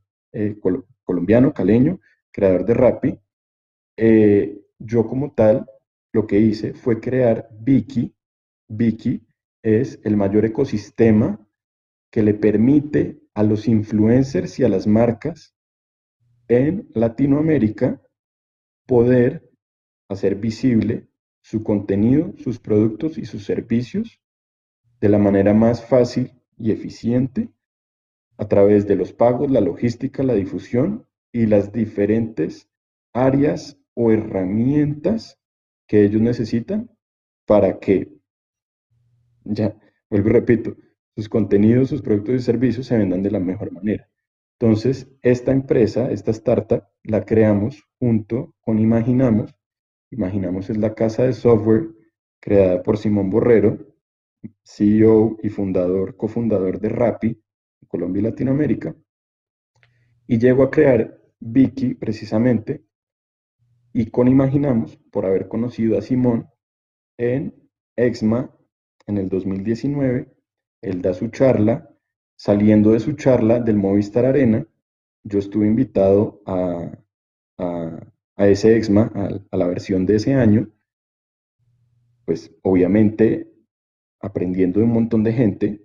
[1.03, 1.99] colombiano, caleño,
[2.31, 3.19] creador de Rappi.
[4.79, 5.65] yo como tal,
[6.13, 8.15] lo que hice fue crear Viki.
[8.69, 9.27] Viki
[9.61, 11.45] es el mayor ecosistema
[12.09, 15.53] que le permite a los influencers y a las marcas
[16.53, 18.01] en Latinoamérica
[18.85, 19.49] poder
[20.09, 21.07] hacer visible
[21.41, 24.19] su contenido, sus productos y sus servicios
[25.01, 27.49] de la manera más fácil y eficiente
[28.37, 32.69] a través de los pagos, la logística, la difusión y las diferentes
[33.13, 35.39] áreas o herramientas
[35.87, 36.89] que ellos necesitan
[37.45, 38.11] para que,
[39.43, 39.77] ya,
[40.09, 40.77] vuelvo y repito,
[41.15, 44.09] sus contenidos, sus productos y servicios se vendan de la mejor manera.
[44.59, 49.55] Entonces, esta empresa, esta startup, la creamos junto con Imaginamos.
[50.11, 51.89] Imaginamos es la casa de software
[52.39, 53.77] creada por Simón Borrero,
[54.63, 57.41] CEO y fundador, cofundador de Rappi,
[57.87, 58.95] Colombia y Latinoamérica.
[60.27, 62.83] Y llegó a crear Vicky precisamente,
[63.93, 66.49] y con Imaginamos, por haber conocido a Simón
[67.17, 67.53] en
[67.95, 68.49] EXMA
[69.05, 70.33] en el 2019,
[70.81, 71.92] él da su charla
[72.45, 74.67] Saliendo de su charla del Movistar Arena,
[75.23, 76.91] yo estuve invitado a,
[78.35, 79.13] ese EXMA,
[79.49, 80.69] a, la versión de ese año,
[82.25, 83.49] pues obviamente
[84.19, 85.81] aprendiendo de un montón de gente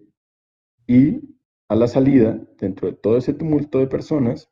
[0.85, 1.21] y
[1.69, 4.51] a la salida, dentro de todo ese tumulto de personas,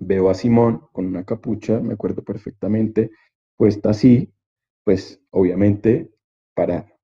[0.00, 3.12] veo a Simón con una capucha, me acuerdo perfectamente,
[3.56, 4.34] puesta así,
[4.82, 6.10] pues obviamente
[6.52, 6.95] para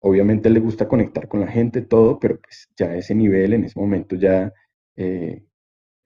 [0.00, 3.64] Obviamente le gusta conectar con la gente, todo, pero pues ya a ese nivel, en
[3.64, 4.52] ese momento ya
[4.96, 5.44] eh,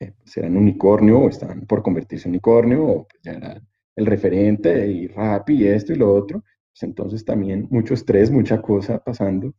[0.01, 3.63] eh pues unicornio o estaban por convertirse en unicornio o pues, ya era
[3.97, 6.41] el referente y rap y esto y lo otro.
[6.73, 9.55] Pues entonces también mucho estrés, mucha cosa pasando.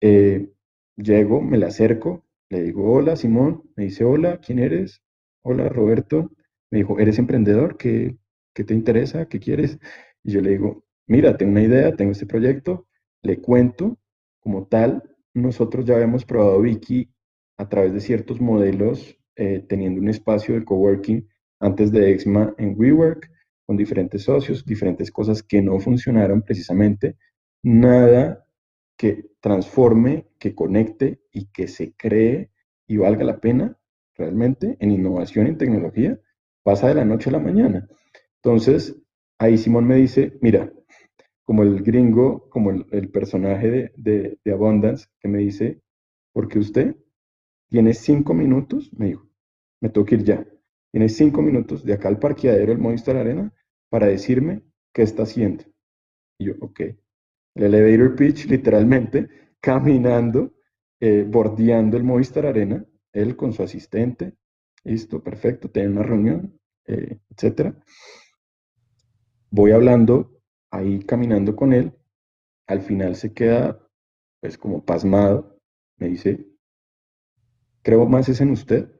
[0.00, 0.50] Eh,
[0.96, 5.02] llego, me le acerco, le digo, hola Simón, me dice, hola, ¿quién eres?
[5.42, 6.30] Hola Roberto.
[6.70, 7.76] Me dijo, ¿eres emprendedor?
[7.76, 8.16] ¿Qué,
[8.54, 9.26] qué te interesa?
[9.28, 9.78] ¿Qué quieres?
[10.22, 12.86] Y yo le digo, mira, tengo una idea, tengo este proyecto,
[13.24, 13.98] le cuento,
[14.40, 15.02] como tal,
[15.32, 17.10] nosotros ya habíamos probado Wiki
[17.56, 21.26] a través de ciertos modelos, eh, teniendo un espacio de coworking
[21.58, 23.30] antes de EXMA en WeWork,
[23.66, 27.16] con diferentes socios, diferentes cosas que no funcionaron precisamente,
[27.62, 28.46] nada
[28.96, 32.50] que transforme, que conecte y que se cree
[32.86, 33.76] y valga la pena
[34.14, 36.20] realmente en innovación, en tecnología,
[36.62, 37.88] pasa de la noche a la mañana.
[38.36, 38.94] Entonces,
[39.38, 40.70] ahí Simón me dice, mira,
[41.44, 45.80] como el gringo, como el, personaje de, de, Abundance, que me dice,
[46.32, 46.96] porque usted
[47.68, 49.28] tiene cinco minutos, me dijo,
[49.80, 50.46] me tengo que ir ya,
[50.90, 53.52] tiene cinco minutos de acá al parqueadero del Movistar Arena
[53.90, 55.64] para decirme qué está haciendo.
[56.38, 56.80] Y yo, ok.
[57.54, 59.28] El elevator pitch, literalmente,
[59.60, 60.54] caminando,
[61.00, 64.34] eh, bordeando el Movistar Arena, él con su asistente,
[64.84, 67.76] listo, perfecto, tiene una reunión, eh, etcétera.
[69.50, 70.33] Voy hablando,
[70.74, 71.92] ahí caminando con él,
[72.66, 73.78] al final se queda
[74.40, 75.58] pues como pasmado,
[75.96, 76.46] me dice,
[77.82, 78.90] creo más es en usted,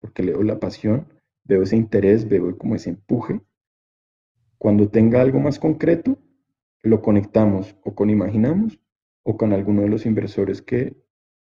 [0.00, 1.12] porque leo la pasión,
[1.44, 3.40] veo ese interés, veo como ese empuje.
[4.58, 6.18] Cuando tenga algo más concreto,
[6.82, 8.80] lo conectamos o con Imaginamos
[9.22, 10.96] o con alguno de los inversores que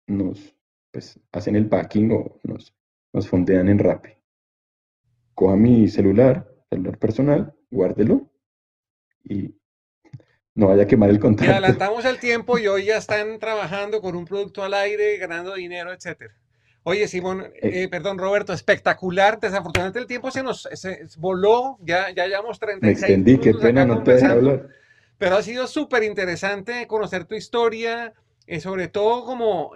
[0.07, 0.55] nos
[0.91, 2.75] pues, hacen el backing o nos,
[3.11, 4.11] nos fondean en Rappi.
[5.33, 8.29] Coja mi celular, celular personal, guárdelo
[9.27, 9.55] y
[10.55, 11.51] no vaya a quemar el contrato.
[11.51, 15.53] Y adelantamos el tiempo y hoy ya están trabajando con un producto al aire, ganando
[15.53, 16.33] dinero, etcétera.
[16.83, 19.39] Oye, Simón, eh, eh, perdón, Roberto, espectacular.
[19.39, 20.69] Desafortunadamente el tiempo se nos
[21.17, 24.67] voló, ya, ya llevamos 36 Me extendí, qué pena, no te dejé hablar.
[25.17, 28.13] Pero ha sido súper interesante conocer tu historia,
[28.45, 29.71] eh, sobre todo como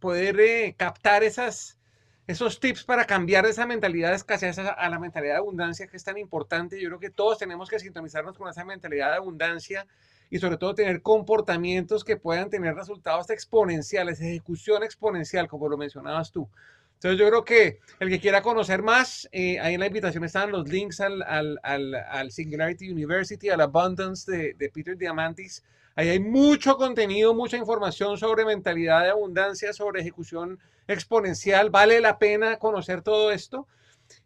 [0.00, 1.78] poder captar esas,
[2.26, 6.04] esos tips para cambiar esa mentalidad de escasez a, la mentalidad de abundancia que es
[6.04, 6.80] tan importante.
[6.80, 9.86] Yo creo que todos tenemos que sintonizarnos con esa mentalidad de abundancia
[10.30, 16.32] y sobre todo tener comportamientos que puedan tener resultados exponenciales, ejecución exponencial, como lo mencionabas
[16.32, 16.48] tú.
[16.94, 20.50] Entonces yo creo que el que quiera conocer más, eh, ahí en la invitación están
[20.50, 25.62] los links al, al, al, Singularity University, al Abundance de, de Peter Diamantis.
[25.96, 31.70] Ahí hay mucho contenido, mucha información sobre mentalidad de abundancia, sobre ejecución exponencial.
[31.70, 33.68] Vale la pena conocer todo esto.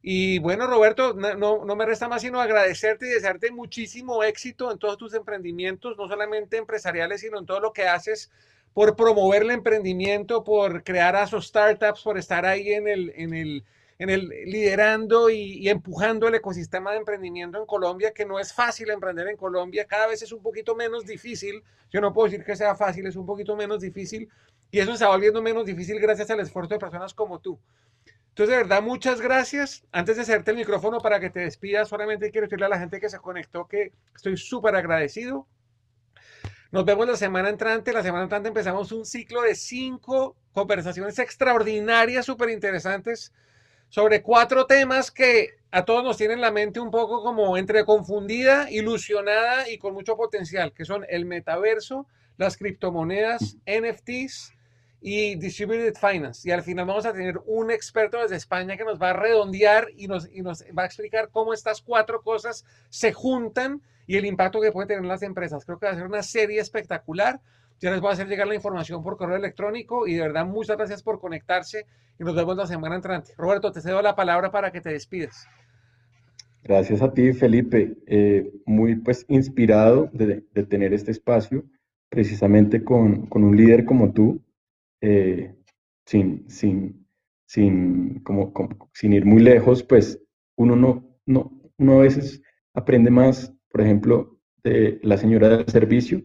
[0.03, 4.97] Y bueno, Roberto, no, me resta más sino agradecerte y desearte muchísimo éxito en todos
[4.97, 8.31] tus emprendimientos, no solamente empresariales, sino en todo lo que haces
[8.73, 13.35] por promover el emprendimiento, por crear a esos startups, por estar ahí en el, en
[13.35, 13.65] el,
[13.99, 18.53] en el liderando y, y, empujando el ecosistema de emprendimiento en Colombia, que no es
[18.53, 21.63] fácil emprender en Colombia, cada vez es un poquito menos difícil.
[21.91, 24.29] Yo no puedo decir que sea fácil, es un poquito menos difícil
[24.71, 27.59] y eso se está volviendo menos difícil gracias al esfuerzo de personas como tú.
[28.31, 29.85] Entonces, de verdad, muchas gracias.
[29.91, 33.01] Antes de hacerte el micrófono para que te despidas, solamente quiero decirle a la gente
[33.01, 35.47] que se conectó que estoy súper agradecido.
[36.71, 37.93] Nos vemos la semana entrante.
[37.93, 43.33] La semana entrante empezamos un ciclo de cinco conversaciones extraordinarias, súper interesantes,
[43.89, 48.71] sobre cuatro temas que a todos nos tienen la mente un poco como entre confundida,
[48.71, 54.55] ilusionada y con mucho potencial, que son el metaverso, las criptomonedas, NFTs
[55.01, 56.49] y Distributed Finance.
[56.49, 59.89] Y al final vamos a tener un experto desde España que nos va a redondear
[59.97, 64.25] y nos, y nos va a explicar cómo estas cuatro cosas se juntan y el
[64.25, 65.65] impacto que puede tener las empresas.
[65.65, 67.41] Creo que va a ser una serie espectacular.
[67.81, 70.77] Ya les voy a hacer llegar la información por correo electrónico y de verdad muchas
[70.77, 71.87] gracias por conectarse
[72.19, 73.33] y nos vemos la semana entrante.
[73.37, 75.47] Roberto, te cedo la palabra para que te despides.
[76.65, 77.97] Gracias a ti, Felipe.
[78.07, 81.65] Eh, muy pues inspirado de, tener este espacio
[82.09, 84.43] precisamente con, con un líder como tú,
[85.01, 85.55] eh,
[86.05, 87.07] sin, sin,
[87.47, 88.53] sin, como,
[88.93, 90.21] sin ir muy lejos, pues
[90.57, 92.43] uno no, no, uno a veces
[92.75, 96.23] aprende más, por ejemplo, de la señora del servicio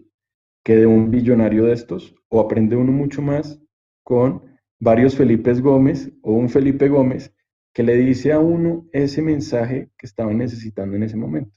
[0.64, 3.62] que de un billonario de estos, o aprende uno mucho más
[4.04, 4.44] con
[4.80, 7.34] varios Felipes Gómez o un Felipe Gómez
[7.74, 11.52] que le dice a uno ese mensaje que estaba necesitando en ese momento.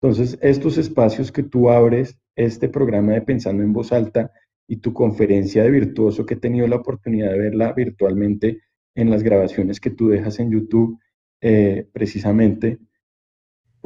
[0.00, 4.30] Entonces, estos espacios que tú abres, este programa de Pensando en Voz Alta,
[4.68, 8.62] y tu conferencia de virtuoso que he tenido la oportunidad de verla virtualmente
[8.94, 10.98] en las grabaciones que tú dejas en YouTube,
[11.40, 12.78] eh, precisamente,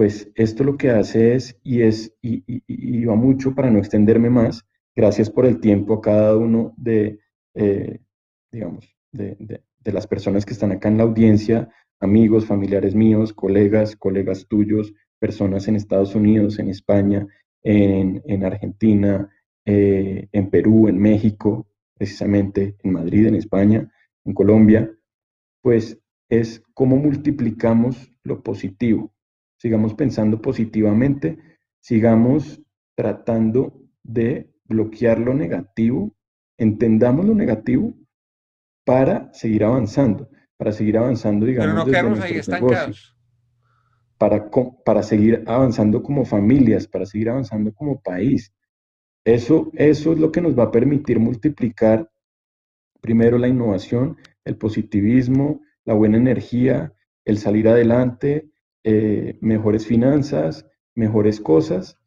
[0.01, 4.65] pues esto lo que hace es, y es, y, va mucho para no extenderme más,
[4.97, 7.19] gracias por el tiempo a cada uno de,
[7.53, 7.99] eh,
[8.51, 11.69] digamos, de, las personas que están acá en la audiencia,
[12.01, 17.27] amigos, familiares míos, colegas, colegas tuyos, personas en Estados Unidos, en España,
[17.63, 19.29] en, en Argentina,
[19.67, 23.93] eh, en Perú, en México, precisamente en Madrid, en España,
[24.25, 24.91] en Colombia,
[25.61, 29.13] pues es cómo multiplicamos lo positivo.
[29.61, 31.39] Sigamos pensando positivamente,
[31.81, 32.63] sigamos
[32.95, 36.17] tratando de bloquear lo negativo,
[36.57, 37.95] entendamos lo negativo,
[38.87, 43.15] para seguir avanzando, para seguir avanzando, digamos, Pero no quedarnos ahí estancados.
[44.17, 44.51] Para,
[44.85, 48.55] para seguir avanzando como familias, para seguir avanzando como país.
[49.25, 52.11] Eso, eso es lo que nos va a permitir multiplicar
[53.03, 56.95] primero la innovación, el positivismo, la buena energía,
[57.27, 58.50] el salir adelante,
[58.85, 61.99] eh, mejores finanzas, mejores cosas.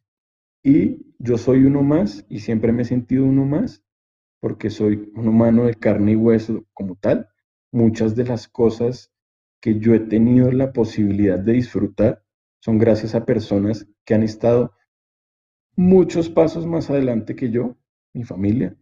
[0.62, 3.84] Y yo soy uno más y siempre me he sentido uno más
[4.40, 7.28] porque soy un humano de carne y hueso como tal.
[7.72, 9.10] Muchas de las cosas
[9.60, 12.22] que yo he tenido la posibilidad de disfrutar
[12.60, 14.74] son gracias a personas que han estado
[15.76, 17.76] muchos pasos más adelante que yo,
[18.12, 18.76] mi familia.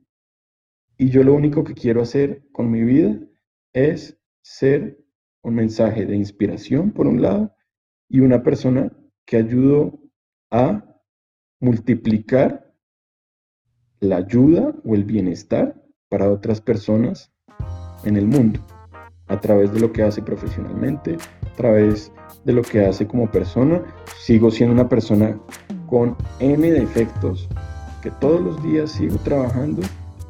[0.99, 3.19] Y yo lo único que quiero hacer con mi vida
[3.73, 4.99] es ser
[5.43, 7.55] un mensaje de inspiración, por un lado,
[8.13, 8.93] y una persona
[9.25, 9.99] que ayudo
[10.51, 10.85] a
[11.61, 12.71] multiplicar
[14.01, 17.33] la ayuda o el bienestar para otras personas
[18.05, 18.61] en el mundo,
[19.29, 22.13] a través de lo que hace profesionalmente, a través
[22.45, 23.83] de lo que hace como persona.
[24.19, 25.41] Sigo siendo una persona
[25.87, 27.49] con N defectos
[28.03, 29.81] que todos los días sigo trabajando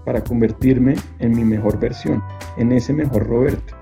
[0.04, 2.22] para convertirme en mi mejor versión,
[2.58, 3.74] en ese mejor Roberto.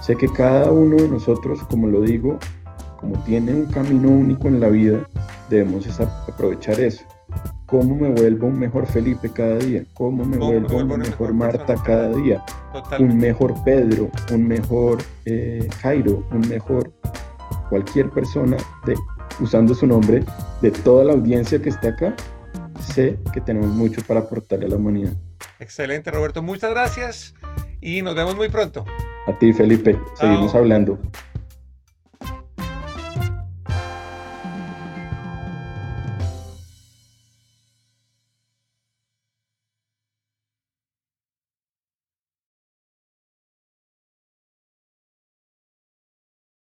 [0.00, 2.38] Sé que cada uno de nosotros, como lo digo,
[3.02, 5.00] como tiene un camino único en la vida,
[5.50, 7.04] debemos aprovechar eso.
[7.66, 9.84] ¿Cómo me vuelvo un mejor Felipe cada día?
[9.94, 12.44] ¿Cómo me vuelvo una mejor, Marta cada día?
[13.00, 16.92] Un mejor Pedro, un mejor eh, Jairo, un mejor
[17.68, 18.94] cualquier persona de,
[19.40, 20.22] usando su nombre
[20.60, 22.14] de toda la audiencia que está acá.
[22.94, 25.14] Sé que tenemos mucho para aportarle a la humanidad.
[25.58, 26.40] Excelente, Roberto.
[26.40, 27.34] Muchas gracias
[27.80, 28.84] y nos vemos muy pronto.
[29.26, 29.98] A ti, Felipe.
[30.14, 31.00] Seguimos hablando.